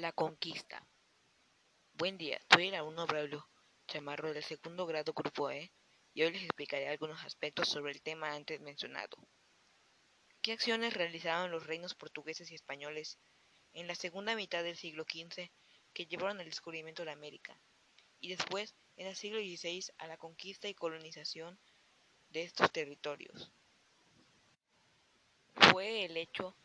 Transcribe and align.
La 0.00 0.12
conquista. 0.12 0.82
Buen 1.92 2.16
día, 2.16 2.40
soy 2.50 2.68
el 2.68 2.74
alumno 2.74 3.06
Braulio 3.06 3.46
Chamarro 3.86 4.32
del 4.32 4.42
segundo 4.42 4.86
grado 4.86 5.12
Grupo 5.12 5.50
E 5.50 5.70
y 6.14 6.22
hoy 6.22 6.32
les 6.32 6.44
explicaré 6.44 6.88
algunos 6.88 7.22
aspectos 7.22 7.68
sobre 7.68 7.92
el 7.92 8.00
tema 8.00 8.32
antes 8.32 8.62
mencionado. 8.62 9.18
¿Qué 10.40 10.52
acciones 10.52 10.94
realizaron 10.94 11.50
los 11.50 11.66
reinos 11.66 11.94
portugueses 11.94 12.50
y 12.50 12.54
españoles 12.54 13.18
en 13.74 13.86
la 13.86 13.94
segunda 13.94 14.34
mitad 14.34 14.64
del 14.64 14.78
siglo 14.78 15.04
XV 15.04 15.50
que 15.92 16.06
llevaron 16.06 16.40
al 16.40 16.46
descubrimiento 16.46 17.04
de 17.04 17.10
América 17.10 17.60
y 18.20 18.30
después 18.30 18.74
en 18.96 19.06
el 19.06 19.16
siglo 19.16 19.38
XVI 19.38 19.84
a 19.98 20.06
la 20.06 20.16
conquista 20.16 20.66
y 20.66 20.74
colonización 20.74 21.60
de 22.30 22.44
estos 22.44 22.72
territorios? 22.72 23.52
Fue 25.70 26.06
el 26.06 26.16
hecho 26.16 26.56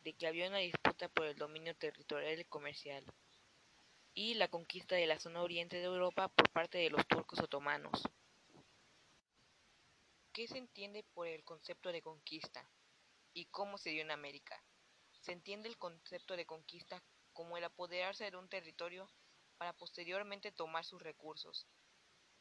de 0.00 0.14
que 0.14 0.26
había 0.26 0.48
una 0.48 0.58
disputa 0.58 1.08
por 1.08 1.26
el 1.26 1.36
dominio 1.36 1.76
territorial 1.76 2.40
y 2.40 2.44
comercial, 2.44 3.04
y 4.14 4.34
la 4.34 4.48
conquista 4.48 4.96
de 4.96 5.06
la 5.06 5.18
zona 5.18 5.42
oriente 5.42 5.76
de 5.76 5.84
Europa 5.84 6.28
por 6.28 6.50
parte 6.50 6.78
de 6.78 6.90
los 6.90 7.06
turcos 7.06 7.40
otomanos. 7.40 8.02
¿Qué 10.32 10.48
se 10.48 10.58
entiende 10.58 11.04
por 11.14 11.26
el 11.26 11.44
concepto 11.44 11.92
de 11.92 12.02
conquista 12.02 12.68
y 13.32 13.46
cómo 13.46 13.78
se 13.78 13.90
dio 13.90 14.02
en 14.02 14.10
América? 14.10 14.64
Se 15.20 15.32
entiende 15.32 15.68
el 15.68 15.76
concepto 15.76 16.36
de 16.36 16.46
conquista 16.46 17.02
como 17.32 17.56
el 17.56 17.64
apoderarse 17.64 18.30
de 18.30 18.36
un 18.36 18.48
territorio 18.48 19.10
para 19.58 19.72
posteriormente 19.74 20.50
tomar 20.50 20.84
sus 20.84 21.02
recursos. 21.02 21.66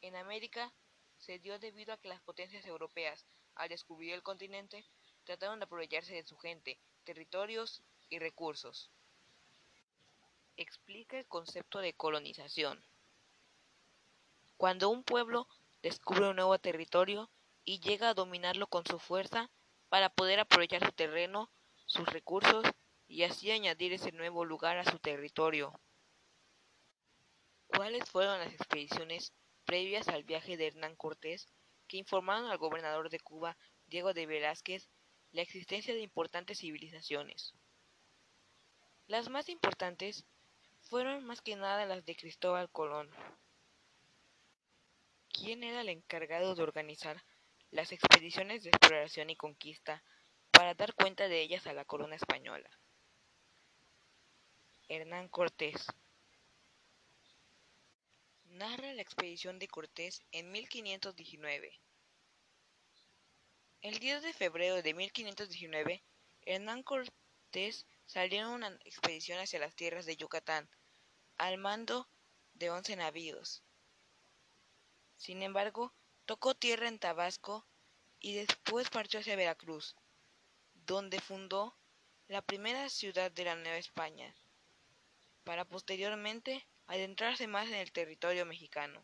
En 0.02 0.16
América 0.16 0.74
se 1.18 1.40
dio 1.40 1.60
debido 1.60 1.94
a 1.94 1.98
que 1.98 2.08
las 2.08 2.22
potencias 2.22 2.66
europeas, 2.66 3.26
al 3.56 3.70
descubrir 3.70 4.14
el 4.14 4.24
continente, 4.24 4.86
trataron 5.26 5.60
de 5.60 5.66
aprovecharse 5.66 6.14
de 6.14 6.24
su 6.24 6.38
gente 6.38 6.80
territorios 7.00 7.82
y 8.10 8.20
recursos. 8.20 8.90
Explica 10.58 11.18
el 11.18 11.26
concepto 11.28 11.80
de 11.80 11.94
colonización. 11.94 12.84
Cuando 14.58 14.90
un 14.90 15.04
pueblo 15.04 15.48
descubre 15.82 16.30
un 16.30 16.36
nuevo 16.36 16.60
territorio 16.60 17.30
y 17.64 17.80
llega 17.80 18.10
a 18.10 18.14
dominarlo 18.14 18.68
con 18.68 18.86
su 18.86 19.00
fuerza 19.00 19.50
para 19.90 20.10
poder 20.10 20.40
aprovechar 20.40 20.86
su 20.86 20.92
terreno, 20.92 21.50
sus 21.86 22.06
recursos 22.08 22.66
y 23.08 23.24
así 23.24 23.52
añadir 23.52 23.94
ese 23.94 24.12
nuevo 24.12 24.46
lugar 24.46 24.78
a 24.78 24.90
su 24.90 25.00
territorio. 25.00 25.80
¿Cuáles 27.68 28.10
fueron 28.10 28.40
las 28.40 28.54
expediciones 28.54 29.34
previas 29.66 30.08
al 30.08 30.24
viaje 30.24 30.58
de 30.58 30.68
Hernán 30.68 30.96
Cortés 30.96 31.48
que 31.88 31.98
informaron 31.98 32.50
al 32.50 32.58
gobernador 32.58 33.10
de 33.10 33.20
Cuba, 33.20 33.58
Diego 33.88 34.14
de 34.14 34.26
Velázquez, 34.26 34.90
la 35.32 35.42
existencia 35.42 35.94
de 35.94 36.02
importantes 36.02 36.60
civilizaciones. 36.60 37.54
Las 39.08 39.30
más 39.30 39.50
importantes 39.50 40.26
fueron 40.82 41.24
más 41.26 41.42
que 41.42 41.56
nada 41.56 41.86
las 41.86 42.06
de 42.06 42.16
Cristóbal 42.16 42.70
Colón, 42.70 43.10
quien 45.30 45.64
era 45.64 45.82
el 45.82 45.90
encargado 45.90 46.56
de 46.56 46.64
organizar 46.64 47.24
las 47.72 47.92
expediciones 47.92 48.64
de 48.64 48.70
exploración 48.70 49.30
y 49.30 49.36
conquista 49.36 50.04
para 50.52 50.74
dar 50.74 50.94
cuenta 50.96 51.28
de 51.28 51.42
ellas 51.42 51.68
a 51.68 51.74
la 51.74 51.86
corona 51.86 52.16
española. 52.16 52.70
Hernán 54.88 55.30
Cortés 55.30 55.86
narra 58.46 58.94
la 58.94 59.04
expedición 59.04 59.60
de 59.60 59.68
Cortés 59.68 60.24
en 60.32 60.52
1519 60.52 61.80
el 63.82 64.00
10 64.00 64.24
de 64.24 64.34
febrero 64.34 64.82
de 64.82 64.94
1519, 64.94 66.04
Hernán 66.42 66.84
Cortés 66.84 67.86
salió 68.06 68.42
en 68.42 68.48
una 68.48 68.68
expedición 68.84 69.40
hacia 69.40 69.60
las 69.60 69.74
tierras 69.74 70.06
de 70.06 70.18
Yucatán, 70.18 70.70
al 71.38 71.58
mando 71.58 72.10
de 72.54 72.70
once 72.70 72.96
navíos. 72.98 73.64
Sin 75.16 75.42
embargo, 75.44 75.94
tocó 76.26 76.56
tierra 76.56 76.90
en 76.90 77.00
Tabasco 77.00 77.66
y 78.20 78.34
después 78.34 78.94
marchó 78.94 79.20
hacia 79.20 79.38
Veracruz, 79.38 79.96
donde 80.74 81.22
fundó 81.22 81.78
la 82.28 82.42
primera 82.42 82.90
ciudad 82.90 83.32
de 83.32 83.46
la 83.46 83.56
Nueva 83.56 83.78
España, 83.78 84.36
para 85.46 85.64
posteriormente 85.64 86.68
adentrarse 86.88 87.48
más 87.48 87.68
en 87.70 87.76
el 87.76 87.94
territorio 87.94 88.46
mexicano. 88.46 89.02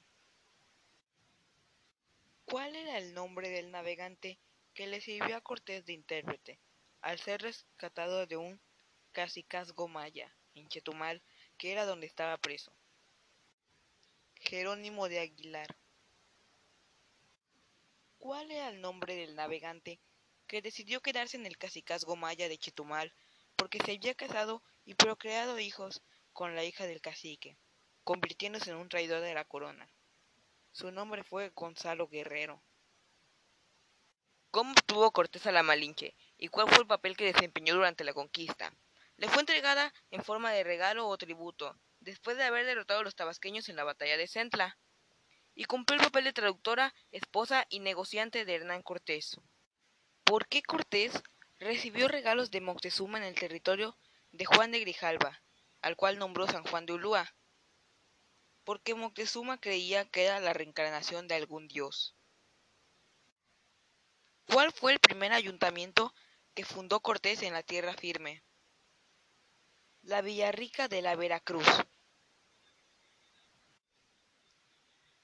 ¿Cuál 2.43 2.75
era 2.75 2.97
el 2.97 3.13
nombre 3.13 3.49
del 3.49 3.71
navegante 3.71 4.37
que 4.75 4.87
le 4.87 4.99
sirvió 4.99 5.37
a 5.37 5.41
Cortés 5.41 5.85
de 5.85 5.93
intérprete, 5.93 6.59
al 6.99 7.17
ser 7.17 7.41
rescatado 7.41 8.27
de 8.27 8.35
un 8.35 8.59
cacicazgo 9.13 9.87
maya 9.87 10.35
en 10.53 10.67
Chetumal, 10.67 11.23
que 11.57 11.71
era 11.71 11.85
donde 11.85 12.05
estaba 12.05 12.37
preso. 12.37 12.75
Jerónimo 14.35 15.07
de 15.07 15.19
Aguilar. 15.19 15.77
¿Cuál 18.17 18.51
era 18.51 18.67
el 18.67 18.81
nombre 18.81 19.15
del 19.15 19.35
navegante 19.35 20.01
que 20.45 20.61
decidió 20.61 21.01
quedarse 21.01 21.37
en 21.37 21.45
el 21.45 21.57
cacicazgo 21.57 22.17
maya 22.17 22.49
de 22.49 22.57
Chetumal 22.57 23.13
porque 23.55 23.79
se 23.79 23.93
había 23.93 24.13
casado 24.13 24.61
y 24.83 24.95
procreado 24.95 25.57
hijos 25.57 26.03
con 26.33 26.53
la 26.53 26.65
hija 26.65 26.85
del 26.85 26.99
cacique, 26.99 27.57
convirtiéndose 28.03 28.71
en 28.71 28.77
un 28.77 28.89
traidor 28.89 29.21
de 29.21 29.33
la 29.33 29.45
corona? 29.45 29.87
Su 30.73 30.91
nombre 30.91 31.23
fue 31.23 31.51
Gonzalo 31.55 32.09
Guerrero. 32.09 32.61
¿Cómo 34.55 34.71
obtuvo 34.71 35.11
Cortés 35.11 35.45
a 35.47 35.51
la 35.51 35.63
Malinche 35.63 36.15
y 36.37 36.47
cuál 36.47 36.69
fue 36.69 36.77
el 36.77 36.87
papel 36.87 37.17
que 37.17 37.25
desempeñó 37.25 37.75
durante 37.75 38.05
la 38.05 38.13
conquista? 38.13 38.73
Le 39.17 39.27
fue 39.27 39.41
entregada 39.41 39.93
en 40.11 40.23
forma 40.23 40.53
de 40.53 40.63
regalo 40.63 41.09
o 41.09 41.17
tributo, 41.17 41.77
después 41.99 42.37
de 42.37 42.45
haber 42.45 42.65
derrotado 42.65 43.01
a 43.01 43.03
los 43.03 43.15
tabasqueños 43.15 43.67
en 43.67 43.75
la 43.75 43.83
batalla 43.83 44.15
de 44.15 44.29
Centla, 44.29 44.77
y 45.55 45.65
cumplió 45.65 45.99
el 45.99 46.05
papel 46.05 46.23
de 46.23 46.31
traductora, 46.31 46.95
esposa 47.11 47.65
y 47.67 47.81
negociante 47.81 48.45
de 48.45 48.55
Hernán 48.55 48.81
Cortés. 48.81 49.41
¿Por 50.23 50.47
qué 50.47 50.63
Cortés 50.63 51.21
recibió 51.59 52.07
regalos 52.07 52.49
de 52.49 52.61
Moctezuma 52.61 53.17
en 53.17 53.25
el 53.25 53.35
territorio 53.35 53.97
de 54.31 54.45
Juan 54.45 54.71
de 54.71 54.79
Grijalva, 54.79 55.43
al 55.81 55.97
cual 55.97 56.17
nombró 56.17 56.47
San 56.47 56.63
Juan 56.63 56.85
de 56.85 56.93
Ulúa? 56.93 57.35
Porque 58.63 58.95
Moctezuma 58.95 59.59
creía 59.59 60.05
que 60.05 60.23
era 60.23 60.39
la 60.39 60.53
reencarnación 60.53 61.27
de 61.27 61.35
algún 61.35 61.67
dios. 61.67 62.15
¿Cuál 64.47 64.71
fue 64.71 64.93
el 64.93 64.99
primer 64.99 65.33
ayuntamiento 65.33 66.13
que 66.53 66.65
fundó 66.65 66.99
Cortés 66.99 67.41
en 67.41 67.53
la 67.53 67.63
tierra 67.63 67.93
firme? 67.93 68.43
La 70.03 70.21
Villarrica 70.21 70.87
de 70.87 71.01
la 71.01 71.15
Veracruz. 71.15 71.67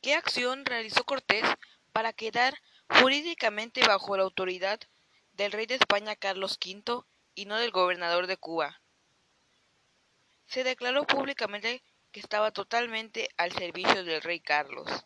¿Qué 0.01 0.15
acción 0.15 0.65
realizó 0.65 1.03
Cortés 1.03 1.45
para 1.91 2.13
quedar 2.13 2.59
jurídicamente 2.89 3.85
bajo 3.85 4.17
la 4.17 4.23
autoridad 4.23 4.79
del 5.33 5.51
rey 5.51 5.67
de 5.67 5.75
España 5.75 6.15
Carlos 6.15 6.57
V 6.63 7.03
y 7.35 7.45
no 7.45 7.57
del 7.57 7.71
gobernador 7.71 8.25
de 8.25 8.37
Cuba? 8.37 8.81
Se 10.47 10.63
declaró 10.63 11.05
públicamente 11.05 11.83
que 12.11 12.19
estaba 12.19 12.51
totalmente 12.51 13.29
al 13.37 13.51
servicio 13.51 14.03
del 14.03 14.21
rey 14.21 14.39
Carlos. 14.39 15.05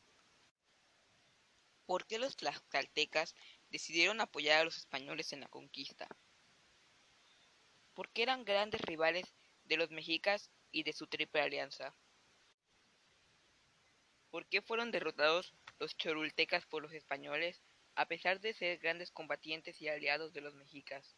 ¿Por 1.86 2.08
qué 2.08 2.18
los 2.18 2.36
tlaxcaltecas 2.36 3.36
decidieron 3.70 4.22
apoyar 4.22 4.62
a 4.62 4.64
los 4.64 4.78
españoles 4.78 5.34
en 5.34 5.42
la 5.42 5.48
conquista, 5.48 6.08
porque 7.94 8.24
eran 8.24 8.46
grandes 8.46 8.82
rivales 8.82 9.34
de 9.64 9.78
los 9.78 9.92
mexicas 9.92 10.50
y 10.72 10.84
de 10.84 10.94
su 10.94 11.08
triple 11.08 11.42
alianza. 11.42 11.96
¿Por 14.30 14.46
qué 14.48 14.62
fueron 14.62 14.92
derrotados 14.92 15.54
los 15.80 15.96
chorultecas 15.98 16.66
por 16.66 16.82
los 16.82 16.92
españoles 16.92 17.62
a 17.96 18.06
pesar 18.08 18.42
de 18.42 18.54
ser 18.54 18.78
grandes 18.80 19.12
combatientes 19.12 19.82
y 19.82 19.88
aliados 19.88 20.34
de 20.34 20.42
los 20.42 20.54
mexicas? 20.56 21.16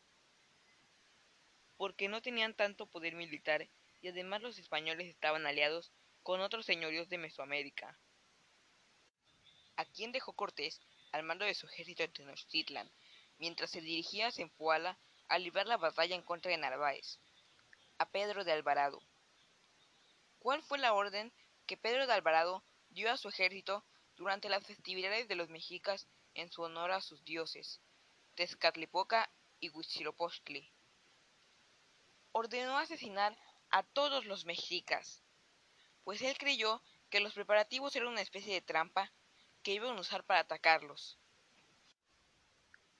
Porque 1.75 2.07
no 2.07 2.21
tenían 2.21 2.53
tanto 2.53 2.85
poder 2.85 3.15
militar 3.15 3.67
y 4.01 4.07
además 4.07 4.41
los 4.41 4.59
españoles 4.59 5.07
estaban 5.07 5.45
aliados 5.47 5.91
con 6.21 6.41
otros 6.41 6.65
señoríos 6.65 7.09
de 7.09 7.17
Mesoamérica. 7.17 7.97
¿A 9.75 9.85
quién 9.85 10.11
dejó 10.11 10.33
Cortés 10.33 10.79
al 11.17 11.23
mando 11.23 11.45
de 11.45 11.53
su 11.53 11.65
ejército 11.67 12.03
en 12.03 12.13
Tenochtitlan, 12.13 12.91
mientras 13.39 13.71
se 13.71 13.81
dirigía 13.81 14.27
a 14.27 14.31
Zempoala 14.31 14.97
a 15.27 15.39
librar 15.39 15.67
la 15.67 15.77
batalla 15.77 16.15
en 16.15 16.21
contra 16.21 16.51
de 16.51 16.57
Narváez, 16.57 17.19
a 17.97 18.09
Pedro 18.09 18.43
de 18.43 18.51
Alvarado. 18.51 19.01
¿Cuál 20.39 20.61
fue 20.63 20.77
la 20.77 20.93
orden 20.93 21.33
que 21.65 21.77
Pedro 21.77 22.07
de 22.07 22.13
Alvarado 22.13 22.63
dio 22.89 23.11
a 23.11 23.17
su 23.17 23.29
ejército 23.29 23.83
durante 24.15 24.49
las 24.49 24.65
festividades 24.65 25.27
de 25.27 25.35
los 25.35 25.49
mexicas 25.49 26.07
en 26.33 26.51
su 26.51 26.61
honor 26.61 26.91
a 26.91 27.01
sus 27.01 27.23
dioses, 27.25 27.81
Tezcatlipoca 28.35 29.29
y 29.59 29.69
Huitzilopochtli? 29.69 30.71
Ordenó 32.31 32.77
asesinar 32.77 33.35
a 33.69 33.83
todos 33.83 34.25
los 34.25 34.45
mexicas, 34.45 35.23
pues 36.03 36.21
él 36.21 36.37
creyó 36.37 36.81
que 37.09 37.19
los 37.19 37.33
preparativos 37.33 37.95
eran 37.95 38.09
una 38.09 38.21
especie 38.21 38.53
de 38.53 38.61
trampa 38.61 39.11
que 39.67 39.73
iban 39.73 39.97
a 39.97 39.99
usar 39.99 40.23
para 40.23 40.39
atacarlos. 40.39 41.19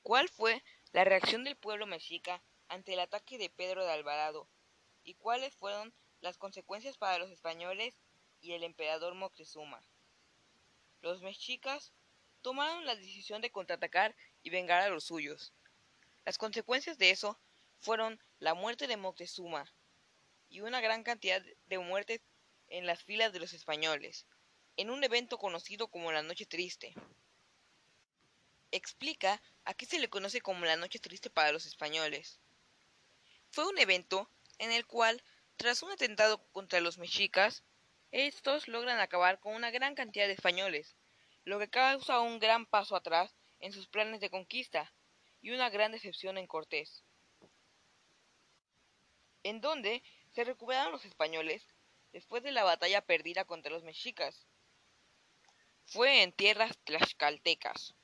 ¿Cuál 0.04 0.28
fue 0.28 0.62
la 0.92 1.06
reacción 1.06 1.46
del 1.46 1.56
pueblo 1.56 1.86
mexica 1.86 2.44
ante 2.68 2.92
el 2.92 3.00
ataque 3.00 3.38
de 3.38 3.50
Pedro 3.50 3.86
de 3.86 3.92
Alvarado? 3.94 4.50
¿Y 5.06 5.14
cuáles 5.14 5.56
fueron 5.56 5.94
las 6.20 6.38
consecuencias 6.38 6.98
para 6.98 7.20
los 7.20 7.32
españoles 7.32 7.96
y 8.42 8.52
el 8.52 8.66
emperador 8.66 9.16
Moctezuma. 9.16 9.82
Los 11.00 11.22
mexicas 11.22 11.94
tomaron 12.42 12.86
la 12.86 12.98
decisión 12.98 13.42
de 13.42 13.50
contraatacar 13.50 14.14
y 14.44 14.50
vengar 14.50 14.82
a 14.82 14.90
los 14.90 15.06
suyos. 15.06 15.54
Las 16.26 16.38
consecuencias 16.38 16.98
de 16.98 17.12
eso 17.12 17.40
fueron 17.80 18.22
la 18.40 18.56
muerte 18.56 18.88
de 18.88 18.98
Moctezuma 18.98 19.72
y 20.50 20.60
una 20.60 20.82
gran 20.82 21.04
cantidad 21.04 21.42
de 21.68 21.80
muertes 21.80 22.20
en 22.68 22.86
las 22.86 23.06
filas 23.06 23.32
de 23.32 23.40
los 23.40 23.54
españoles, 23.54 24.28
en 24.78 24.92
un 24.92 25.04
evento 25.04 25.38
conocido 25.38 25.88
como 25.88 26.12
la 26.12 26.22
Noche 26.22 26.46
Triste. 26.46 26.94
Explica 28.72 29.42
a 29.66 29.74
qué 29.74 29.86
se 29.86 30.00
le 30.00 30.10
conoce 30.10 30.40
como 30.40 30.66
la 30.66 30.76
Noche 30.76 31.00
Triste 31.00 31.30
para 31.30 31.52
los 31.52 31.66
españoles. 31.66 32.40
Fue 33.50 33.68
un 33.68 33.78
evento 33.80 34.30
en 34.60 34.72
el 34.72 34.86
cual, 34.86 35.24
tras 35.56 35.82
un 35.82 35.92
atentado 35.92 36.46
contra 36.52 36.80
los 36.80 37.00
mexicas, 37.00 37.64
estos 38.12 38.68
logran 38.68 39.00
acabar 39.00 39.40
con 39.40 39.56
una 39.56 39.72
gran 39.72 39.96
cantidad 39.96 40.28
de 40.28 40.34
españoles, 40.34 40.96
lo 41.44 41.58
que 41.60 41.70
causa 41.70 42.20
un 42.20 42.40
gran 42.40 42.66
paso 42.66 42.96
atrás 42.96 43.36
en 43.60 43.74
sus 43.74 43.88
planes 43.88 44.22
de 44.22 44.30
conquista 44.30 44.94
y 45.42 45.52
una 45.52 45.70
gran 45.70 45.92
decepción 45.92 46.38
en 46.38 46.46
Cortés. 46.46 47.04
En 49.44 49.60
donde 49.60 50.04
se 50.34 50.44
recuperaron 50.44 50.92
los 50.92 51.06
españoles 51.06 51.68
después 52.12 52.44
de 52.44 52.52
la 52.52 52.64
batalla 52.64 53.02
perdida 53.02 53.46
contra 53.46 53.72
los 53.72 53.84
mexicas. 53.84 54.47
Fue 55.90 56.22
en 56.22 56.34
tierras 56.34 56.78
tlaxcaltecas. 56.84 57.96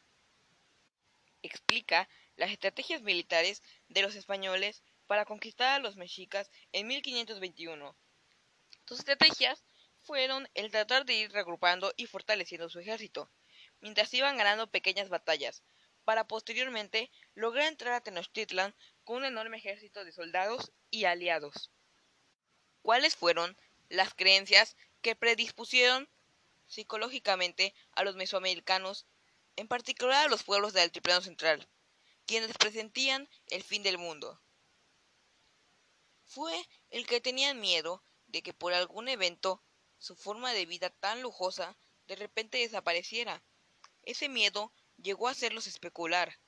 Explica 1.41 2.07
las 2.37 2.49
estrategias 2.49 3.01
militares 3.01 3.61
de 3.89 4.01
los 4.01 4.15
españoles 4.15 4.83
para 5.05 5.25
conquistar 5.25 5.67
a 5.75 5.79
los 5.79 5.97
mexicas 5.97 6.49
en 6.71 6.87
1521. 6.87 7.93
Sus 8.85 8.99
estrategias 8.99 9.65
fueron 10.01 10.47
el 10.53 10.71
tratar 10.71 11.05
de 11.05 11.13
ir 11.13 11.33
reagrupando 11.33 11.93
y 11.97 12.05
fortaleciendo 12.05 12.69
su 12.69 12.79
ejército, 12.79 13.29
mientras 13.81 14.13
iban 14.13 14.37
ganando 14.37 14.71
pequeñas 14.71 15.09
batallas, 15.09 15.61
para 16.05 16.25
posteriormente 16.25 17.11
lograr 17.35 17.67
entrar 17.67 17.95
a 17.95 18.01
Tenochtitlan 18.01 18.73
con 19.03 19.17
un 19.17 19.25
enorme 19.25 19.57
ejército 19.57 20.05
de 20.05 20.13
soldados 20.13 20.71
y 20.89 21.03
aliados. 21.03 21.69
¿Cuáles 22.81 23.17
fueron 23.17 23.57
las 23.89 24.13
creencias 24.13 24.77
que 25.01 25.17
predispusieron 25.17 26.09
psicológicamente 26.73 27.73
a 27.91 28.03
los 28.03 28.15
mesoamericanos, 28.15 29.05
en 29.55 29.67
particular 29.67 30.25
a 30.25 30.29
los 30.29 30.43
pueblos 30.43 30.73
del 30.73 30.83
Altiplano 30.83 31.21
Central, 31.21 31.69
quienes 32.25 32.57
presentían 32.57 33.29
el 33.47 33.63
fin 33.63 33.83
del 33.83 33.97
mundo? 33.97 34.41
Fue 36.25 36.53
el 36.89 37.05
que 37.05 37.21
tenían 37.21 37.59
miedo 37.59 38.03
de 38.25 38.41
que 38.41 38.53
por 38.53 38.73
algún 38.73 39.07
evento 39.07 39.63
su 39.99 40.15
forma 40.15 40.51
de 40.53 40.65
vida 40.65 40.89
tan 40.89 41.21
lujosa 41.21 41.77
de 42.07 42.15
repente 42.15 42.57
desapareciera. 42.57 43.43
Ese 44.01 44.27
miedo 44.27 44.73
llegó 44.97 45.27
a 45.27 45.31
hacerlos 45.31 45.67
especular 45.67 46.39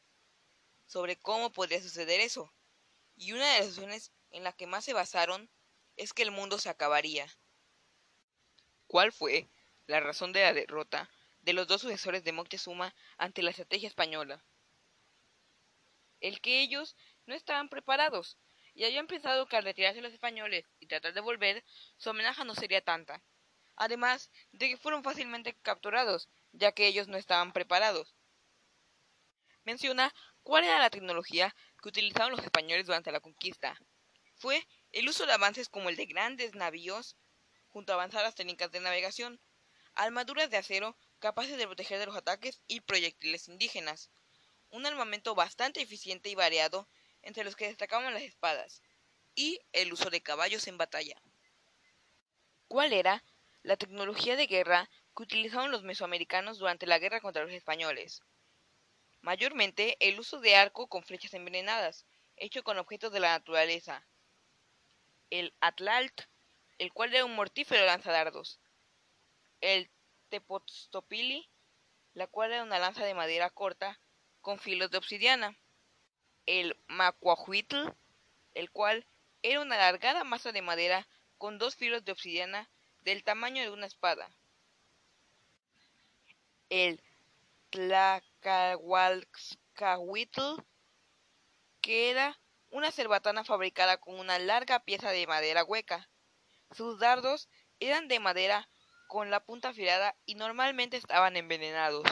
sobre 0.87 1.17
cómo 1.17 1.51
podría 1.51 1.81
suceder 1.81 2.19
eso, 2.19 2.53
y 3.15 3.31
una 3.31 3.53
de 3.53 3.59
las 3.59 3.67
razones 3.75 4.11
en 4.31 4.43
la 4.43 4.53
que 4.53 4.67
más 4.67 4.83
se 4.83 4.93
basaron 4.93 5.49
es 5.95 6.13
que 6.13 6.23
el 6.23 6.31
mundo 6.31 6.59
se 6.59 6.69
acabaría. 6.69 7.27
¿Cuál 8.87 9.11
fue 9.11 9.49
la 9.87 9.99
razón 9.99 10.33
de 10.33 10.41
la 10.41 10.53
derrota 10.53 11.09
de 11.41 11.53
los 11.53 11.67
dos 11.67 11.81
sucesores 11.81 12.23
de 12.23 12.31
Moctezuma 12.31 12.95
ante 13.17 13.43
la 13.43 13.51
estrategia 13.51 13.87
española? 13.87 14.43
El 16.19 16.41
que 16.41 16.61
ellos 16.61 16.95
no 17.25 17.35
estaban 17.35 17.69
preparados 17.69 18.37
y 18.73 18.85
habían 18.85 19.07
pensado 19.07 19.47
que 19.47 19.57
al 19.57 19.63
retirarse 19.63 20.01
los 20.01 20.13
españoles 20.13 20.65
y 20.79 20.87
tratar 20.87 21.13
de 21.13 21.21
volver, 21.21 21.63
su 21.97 22.09
amenaza 22.09 22.43
no 22.43 22.55
sería 22.55 22.81
tanta 22.81 23.23
además 23.75 24.29
de 24.51 24.69
que 24.69 24.77
fueron 24.77 25.03
fácilmente 25.03 25.55
capturados, 25.61 26.29
ya 26.51 26.71
que 26.71 26.87
ellos 26.87 27.07
no 27.07 27.17
estaban 27.17 27.51
preparados. 27.51 28.15
Menciona 29.63 30.13
cuál 30.43 30.63
era 30.63 30.79
la 30.79 30.89
tecnología 30.89 31.55
que 31.81 31.89
utilizaron 31.89 32.31
los 32.31 32.43
españoles 32.43 32.85
durante 32.85 33.11
la 33.11 33.19
conquista. 33.19 33.79
Fue 34.35 34.65
el 34.91 35.09
uso 35.09 35.25
de 35.25 35.33
avances 35.33 35.69
como 35.69 35.89
el 35.89 35.95
de 35.95 36.05
grandes 36.05 36.55
navíos, 36.55 37.17
junto 37.67 37.91
a 37.91 37.95
avanzadas 37.95 38.35
técnicas 38.35 38.71
de 38.71 38.79
navegación, 38.79 39.41
armaduras 39.95 40.49
de 40.49 40.57
acero 40.57 40.97
capaces 41.19 41.57
de 41.57 41.65
proteger 41.65 41.99
de 41.99 42.05
los 42.05 42.15
ataques 42.15 42.61
y 42.67 42.81
proyectiles 42.81 43.47
indígenas, 43.47 44.11
un 44.69 44.85
armamento 44.85 45.35
bastante 45.35 45.81
eficiente 45.81 46.29
y 46.29 46.35
variado, 46.35 46.87
entre 47.21 47.43
los 47.43 47.55
que 47.55 47.67
destacaban 47.67 48.13
las 48.13 48.23
espadas, 48.23 48.81
y 49.33 49.59
el 49.73 49.91
uso 49.91 50.09
de 50.09 50.21
caballos 50.21 50.67
en 50.67 50.77
batalla. 50.77 51.21
¿Cuál 52.67 52.93
era 52.93 53.23
la 53.65 53.77
tecnología 53.77 54.35
de 54.35 54.45
guerra 54.45 54.89
que 55.15 55.23
utilizaron 55.23 55.71
los 55.71 55.83
mesoamericanos 55.83 56.59
durante 56.59 56.85
la 56.85 56.99
guerra 56.99 57.21
contra 57.21 57.43
los 57.43 57.53
españoles. 57.53 58.21
Mayormente 59.21 59.97
el 59.99 60.19
uso 60.19 60.39
de 60.39 60.55
arco 60.55 60.87
con 60.87 61.03
flechas 61.03 61.33
envenenadas, 61.33 62.05
hecho 62.35 62.63
con 62.63 62.77
objetos 62.77 63.11
de 63.11 63.21
la 63.21 63.31
naturaleza. 63.31 64.05
El 65.31 65.55
atlalt, 65.61 66.21
el 66.77 66.93
cual 66.93 67.15
era 67.15 67.25
un 67.25 67.35
mortífero 67.35 67.85
lanzadardos. 67.85 68.59
El 69.61 69.89
tepostopili, 70.29 71.49
la 72.13 72.27
cual 72.27 72.51
era 72.51 72.63
una 72.63 72.79
lanza 72.79 73.05
de 73.05 73.13
madera 73.13 73.49
corta 73.49 73.99
con 74.41 74.59
filos 74.59 74.91
de 74.91 74.97
obsidiana. 74.97 75.57
El 76.45 76.77
macuahuitl, 76.87 77.93
el 78.53 78.71
cual 78.71 79.07
era 79.41 79.61
una 79.61 79.75
alargada 79.75 80.23
masa 80.23 80.51
de 80.51 80.61
madera 80.61 81.07
con 81.37 81.57
dos 81.57 81.75
filos 81.75 82.05
de 82.05 82.11
obsidiana 82.11 82.69
del 83.01 83.23
tamaño 83.23 83.61
de 83.61 83.69
una 83.69 83.85
espada. 83.85 84.29
El 86.69 87.01
Tlacahualcahuitl, 87.69 90.63
que 91.81 92.09
era 92.09 92.39
una 92.71 92.91
cerbatana 92.91 93.43
fabricada 93.43 93.97
con 93.97 94.19
una 94.19 94.39
larga 94.39 94.79
pieza 94.79 95.11
de 95.11 95.27
madera 95.27 95.63
hueca. 95.63 96.09
Sus 96.71 96.99
dardos 96.99 97.47
eran 97.79 98.07
de 98.07 98.19
madera 98.19 98.67
con 99.07 99.31
la 99.31 99.39
punta 99.39 99.69
afilada 99.69 100.15
y 100.25 100.35
normalmente 100.35 100.97
estaban 100.97 101.37
envenenados. 101.37 102.05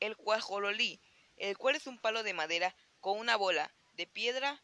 El 0.00 0.16
cuajololí, 0.16 1.00
el 1.36 1.56
cual 1.56 1.76
es 1.76 1.86
un 1.86 1.98
palo 1.98 2.22
de 2.22 2.34
madera 2.34 2.74
con 3.00 3.18
una 3.18 3.36
bola 3.36 3.74
de 3.94 4.06
piedra 4.06 4.62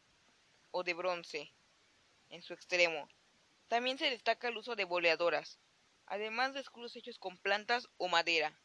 o 0.71 0.83
de 0.83 0.93
bronce 0.93 1.53
en 2.29 2.41
su 2.41 2.53
extremo, 2.53 3.07
también 3.67 3.97
se 3.97 4.09
destaca 4.09 4.47
el 4.47 4.57
uso 4.57 4.75
de 4.75 4.83
boleadoras, 4.83 5.59
además 6.05 6.53
de 6.53 6.59
escudos 6.59 6.95
hechos 6.95 7.17
con 7.17 7.37
plantas 7.37 7.87
o 7.97 8.07
madera. 8.07 8.59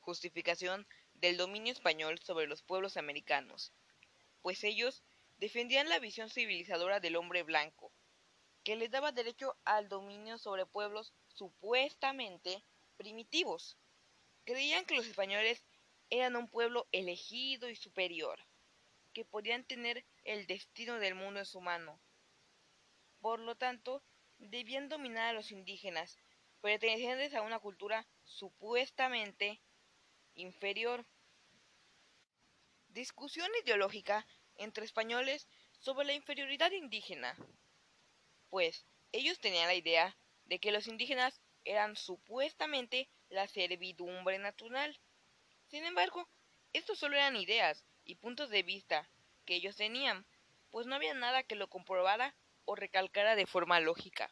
Justificación 0.00 0.86
del 1.14 1.36
dominio 1.36 1.72
español 1.72 2.18
sobre 2.20 2.46
los 2.46 2.62
pueblos 2.62 2.96
americanos, 2.96 3.72
pues 4.40 4.64
ellos 4.64 5.02
defendían 5.38 5.88
la 5.88 5.98
visión 5.98 6.30
civilizadora 6.30 7.00
del 7.00 7.16
hombre 7.16 7.42
blanco, 7.42 7.92
que 8.64 8.76
les 8.76 8.90
daba 8.90 9.12
derecho 9.12 9.56
al 9.64 9.88
dominio 9.88 10.38
sobre 10.38 10.66
pueblos 10.66 11.12
supuestamente 11.28 12.62
primitivos. 12.96 13.76
Creían 14.44 14.84
que 14.84 14.94
los 14.94 15.06
españoles 15.06 15.64
eran 16.10 16.36
un 16.36 16.48
pueblo 16.48 16.86
elegido 16.92 17.68
y 17.68 17.76
superior, 17.76 18.38
que 19.12 19.24
podían 19.24 19.64
tener 19.64 20.04
el 20.24 20.46
destino 20.46 20.98
del 20.98 21.14
mundo 21.14 21.40
en 21.40 21.46
su 21.46 21.60
mano, 21.60 22.00
por 23.22 23.38
lo 23.38 23.54
tanto, 23.54 24.02
debían 24.38 24.88
dominar 24.88 25.28
a 25.28 25.32
los 25.32 25.52
indígenas, 25.52 26.18
pertenecientes 26.60 27.32
a 27.34 27.42
una 27.42 27.60
cultura 27.60 28.04
supuestamente 28.24 29.60
inferior. 30.34 31.06
Discusión 32.88 33.48
ideológica 33.62 34.26
entre 34.56 34.84
españoles 34.84 35.46
sobre 35.78 36.04
la 36.04 36.14
inferioridad 36.14 36.72
indígena, 36.72 37.36
pues 38.52 38.84
ellos 39.12 39.38
tenían 39.38 39.66
la 39.66 39.74
idea 39.74 40.14
de 40.44 40.58
que 40.58 40.72
los 40.72 40.86
indígenas 40.86 41.40
eran 41.64 41.96
supuestamente 41.96 43.08
la 43.30 43.48
servidumbre 43.48 44.38
natural. 44.38 45.00
Sin 45.68 45.86
embargo, 45.86 46.28
estos 46.74 46.98
solo 46.98 47.16
eran 47.16 47.36
ideas 47.36 47.82
y 48.04 48.16
puntos 48.16 48.50
de 48.50 48.62
vista 48.62 49.08
que 49.46 49.54
ellos 49.54 49.76
tenían, 49.76 50.26
pues 50.70 50.86
no 50.86 50.94
había 50.94 51.14
nada 51.14 51.44
que 51.44 51.54
lo 51.54 51.68
comprobara 51.68 52.36
o 52.66 52.74
recalcara 52.74 53.36
de 53.36 53.46
forma 53.46 53.80
lógica. 53.80 54.30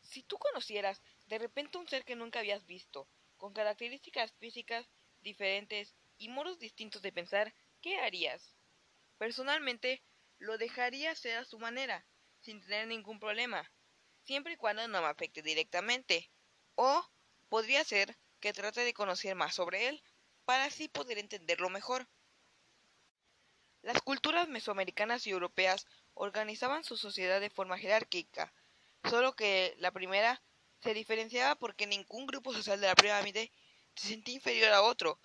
Si 0.00 0.24
tú 0.24 0.36
conocieras 0.38 1.00
de 1.28 1.38
repente 1.38 1.78
un 1.78 1.86
ser 1.86 2.04
que 2.04 2.16
nunca 2.16 2.40
habías 2.40 2.66
visto, 2.66 3.08
con 3.36 3.52
características 3.52 4.32
físicas 4.40 4.90
diferentes 5.20 5.94
y 6.18 6.30
modos 6.30 6.58
distintos 6.58 7.00
de 7.00 7.12
pensar, 7.12 7.54
¿qué 7.80 8.00
harías? 8.00 8.56
Personalmente, 9.18 10.02
lo 10.38 10.58
dejaría 10.58 11.14
ser 11.14 11.38
a 11.38 11.44
su 11.44 11.60
manera, 11.60 12.04
sin 12.42 12.60
tener 12.60 12.86
ningún 12.86 13.18
problema, 13.18 13.70
siempre 14.24 14.54
y 14.54 14.56
cuando 14.56 14.86
no 14.88 15.00
me 15.00 15.08
afecte 15.08 15.42
directamente. 15.42 16.30
O 16.74 17.04
podría 17.48 17.84
ser 17.84 18.16
que 18.40 18.52
trate 18.52 18.82
de 18.82 18.92
conocer 18.92 19.34
más 19.34 19.54
sobre 19.54 19.88
él, 19.88 20.02
para 20.44 20.64
así 20.64 20.88
poder 20.88 21.18
entenderlo 21.18 21.70
mejor. 21.70 22.08
Las 23.82 24.00
culturas 24.02 24.48
mesoamericanas 24.48 25.26
y 25.26 25.30
europeas 25.30 25.86
organizaban 26.14 26.84
su 26.84 26.96
sociedad 26.96 27.40
de 27.40 27.50
forma 27.50 27.78
jerárquica, 27.78 28.52
solo 29.08 29.34
que 29.34 29.74
la 29.78 29.92
primera 29.92 30.42
se 30.82 30.94
diferenciaba 30.94 31.54
porque 31.54 31.86
ningún 31.86 32.26
grupo 32.26 32.52
social 32.52 32.80
de 32.80 32.88
la 32.88 32.94
pirámide 32.94 33.52
se 33.94 34.08
sentía 34.08 34.34
inferior 34.34 34.72
a 34.72 34.82
otro, 34.82 35.20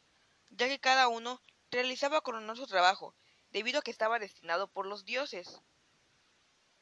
ya 0.49 0.67
que 0.67 0.79
cada 0.79 1.07
uno 1.07 1.41
realizaba 1.71 2.21
con 2.21 2.35
honor 2.35 2.57
su 2.57 2.67
trabajo, 2.67 3.15
debido 3.51 3.79
a 3.79 3.81
que 3.81 3.91
estaba 3.91 4.19
destinado 4.19 4.67
por 4.67 4.85
los 4.85 5.05
dioses. 5.05 5.61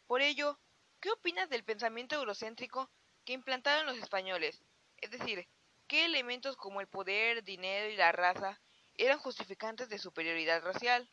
Por 0.07 0.21
ello, 0.21 0.59
¿qué 0.99 1.09
opinas 1.09 1.49
del 1.49 1.63
pensamiento 1.63 2.15
eurocéntrico 2.15 2.91
que 3.25 3.33
implantaron 3.33 3.87
los 3.87 3.97
españoles? 3.97 4.63
Es 4.97 5.09
decir, 5.09 5.47
¿qué 5.87 6.05
elementos 6.05 6.55
como 6.57 6.79
el 6.79 6.87
poder, 6.87 7.43
dinero 7.43 7.89
y 7.89 7.95
la 7.95 8.11
raza 8.11 8.61
eran 8.97 9.17
justificantes 9.17 9.89
de 9.89 9.97
superioridad 9.97 10.61
racial? 10.61 11.09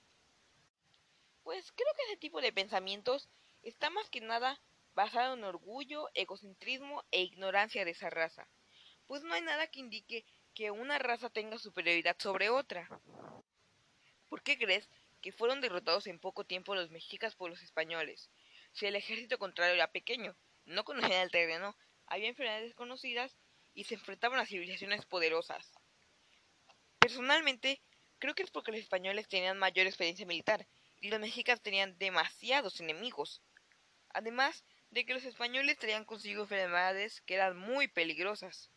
Pues 1.42 1.72
creo 1.72 1.88
que 1.96 2.02
ese 2.04 2.18
tipo 2.18 2.42
de 2.42 2.52
pensamientos 2.52 3.30
está 3.62 3.88
más 3.88 4.10
que 4.10 4.20
nada 4.20 4.60
basado 4.94 5.34
en 5.34 5.44
orgullo, 5.44 6.10
egocentrismo 6.12 7.02
e 7.10 7.22
ignorancia 7.22 7.86
de 7.86 7.92
esa 7.92 8.10
raza, 8.10 8.46
pues 9.06 9.22
no 9.22 9.32
hay 9.32 9.40
nada 9.40 9.68
que 9.68 9.80
indique 9.80 10.26
que 10.54 10.70
una 10.70 10.98
raza 10.98 11.30
tenga 11.30 11.58
superioridad 11.58 12.16
sobre 12.18 12.50
otra. 12.50 12.88
¿Por 14.28 14.42
qué 14.42 14.58
crees 14.58 14.90
que 15.22 15.32
fueron 15.32 15.62
derrotados 15.62 16.06
en 16.06 16.18
poco 16.18 16.44
tiempo 16.44 16.74
los 16.74 16.90
mexicas 16.90 17.34
por 17.34 17.48
los 17.48 17.62
españoles? 17.62 18.30
Si 18.72 18.86
el 18.86 18.96
ejército 18.96 19.38
contrario 19.38 19.74
era 19.74 19.92
pequeño, 19.92 20.36
no 20.64 20.84
conocían 20.84 21.22
el 21.22 21.30
terreno, 21.30 21.76
había 22.06 22.28
enfermedades 22.28 22.64
desconocidas 22.64 23.36
y 23.74 23.84
se 23.84 23.94
enfrentaban 23.94 24.38
a 24.38 24.46
civilizaciones 24.46 25.04
poderosas. 25.06 25.72
Personalmente, 26.98 27.80
creo 28.18 28.34
que 28.34 28.42
es 28.42 28.50
porque 28.50 28.72
los 28.72 28.80
españoles 28.80 29.28
tenían 29.28 29.58
mayor 29.58 29.86
experiencia 29.86 30.26
militar 30.26 30.66
y 31.00 31.10
los 31.10 31.20
mexicas 31.20 31.60
tenían 31.60 31.98
demasiados 31.98 32.80
enemigos. 32.80 33.42
Además 34.10 34.64
de 34.90 35.04
que 35.04 35.14
los 35.14 35.24
españoles 35.24 35.78
traían 35.78 36.04
consigo 36.04 36.42
enfermedades 36.42 37.20
que 37.22 37.34
eran 37.34 37.56
muy 37.56 37.88
peligrosas. 37.88 38.70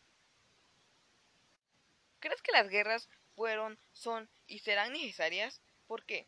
¿Crees 2.20 2.42
que 2.42 2.52
las 2.52 2.68
guerras 2.68 3.08
fueron, 3.34 3.78
son 3.92 4.28
y 4.46 4.58
serán 4.60 4.92
necesarias? 4.92 5.60
¿Por 5.86 6.04
qué? 6.04 6.26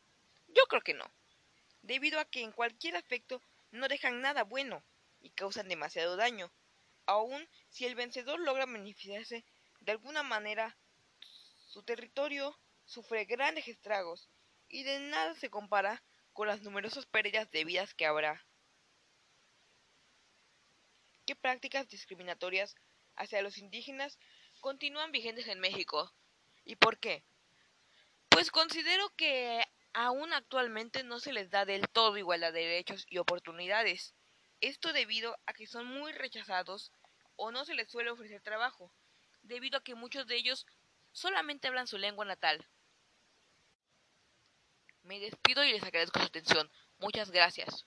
Yo 0.49 0.63
creo 0.69 0.83
que 0.83 0.95
no, 0.95 1.11
debido 1.83 2.21
a 2.21 2.27
que 2.27 2.43
en 2.43 2.53
cualquier 2.53 2.97
aspecto 2.97 3.43
no 3.71 3.89
dejan 3.89 4.21
nada 4.21 4.45
bueno 4.45 4.83
y 5.21 5.31
causan 5.31 5.69
demasiado 5.69 6.17
daño, 6.17 6.53
aun 7.07 7.49
si 7.71 7.87
el 7.87 7.95
vencedor 7.95 8.41
logra 8.41 8.67
beneficiarse 8.67 9.45
de 9.81 9.93
alguna 9.93 10.23
manera, 10.23 10.77
su 11.67 11.83
territorio 11.83 12.59
sufre 12.85 13.25
grandes 13.25 13.69
estragos 13.69 14.29
y 14.69 14.83
de 14.83 15.01
nada 15.01 15.35
se 15.35 15.51
compara 15.51 16.03
con 16.33 16.49
las 16.49 16.63
numerosas 16.63 17.07
pérdidas 17.07 17.51
de 17.51 17.65
vidas 17.65 17.95
que 17.95 18.07
habrá. 18.07 18.45
¿Qué 21.27 21.37
prácticas 21.37 21.89
discriminatorias 21.89 22.75
hacia 23.17 23.43
los 23.43 23.59
indígenas 23.59 24.19
continúan 24.61 25.13
vigentes 25.13 25.47
en 25.49 25.61
México? 25.61 26.13
¿Y 26.65 26.77
por 26.77 26.99
qué? 26.99 27.25
Pues 28.31 28.51
considero 28.51 29.09
que 29.17 29.63
aún 29.99 30.33
actualmente 30.33 31.03
no 31.03 31.19
se 31.19 31.33
les 31.33 31.51
da 31.51 31.65
del 31.65 31.89
todo 31.89 32.17
igualdad 32.17 32.53
de 32.53 32.61
derechos 32.61 33.05
y 33.11 33.19
oportunidades. 33.19 34.15
Esto 34.61 34.93
debido 34.93 35.37
a 35.45 35.53
que 35.53 35.67
son 35.67 35.87
muy 35.87 36.13
rechazados 36.13 36.93
o 37.35 37.51
no 37.51 37.65
se 37.65 37.75
les 37.75 37.91
suele 37.91 38.11
ofrecer 38.11 38.41
trabajo, 38.41 38.93
debido 39.43 39.79
a 39.79 39.83
que 39.83 39.97
muchos 39.97 40.29
de 40.29 40.37
ellos 40.37 40.67
solamente 41.11 41.67
hablan 41.67 41.89
su 41.89 41.99
lengua 41.99 42.25
natal. 42.25 42.65
Me 45.03 45.19
despido 45.19 45.65
y 45.65 45.73
les 45.73 45.83
agradezco 45.83 46.21
su 46.21 46.27
atención. 46.27 46.71
Muchas 46.99 47.33
gracias. 47.33 47.85